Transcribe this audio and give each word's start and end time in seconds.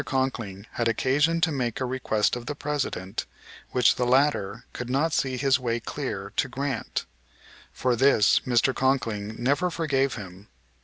Conkling 0.03 0.65
had 0.71 0.87
occasion 0.87 1.41
to 1.41 1.51
make 1.51 1.79
a 1.79 1.85
request 1.85 2.35
of 2.35 2.47
the 2.47 2.55
President 2.55 3.27
which 3.69 3.97
the 3.97 4.05
latter 4.07 4.65
could 4.73 4.89
not 4.89 5.13
see 5.13 5.37
his 5.37 5.59
way 5.59 5.79
clear 5.79 6.33
to 6.37 6.49
grant. 6.49 7.05
For 7.71 7.95
this 7.95 8.39
Mr. 8.39 8.73
Conkling 8.73 9.35
never 9.37 9.69
forgave 9.69 10.15
him. 10.15 10.47